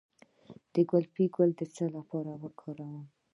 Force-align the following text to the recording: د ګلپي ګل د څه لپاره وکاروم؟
د 0.73 0.75
ګلپي 0.91 1.25
ګل 1.35 1.49
د 1.59 1.61
څه 1.75 1.85
لپاره 1.95 2.31
وکاروم؟ 2.43 3.03